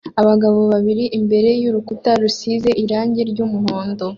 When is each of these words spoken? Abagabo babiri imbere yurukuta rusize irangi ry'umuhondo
Abagabo 0.21 0.59
babiri 0.73 1.03
imbere 1.17 1.49
yurukuta 1.63 2.09
rusize 2.21 2.69
irangi 2.83 3.21
ry'umuhondo 3.31 4.05